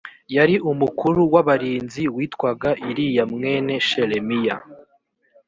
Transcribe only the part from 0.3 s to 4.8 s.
yari umukuru w abarinzi witwaga iriya mwene shelemiya